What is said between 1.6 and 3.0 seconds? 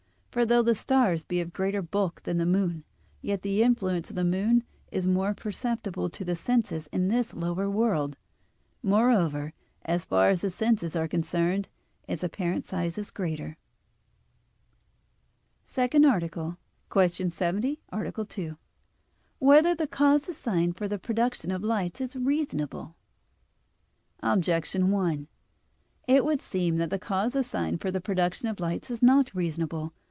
bulk than the moon,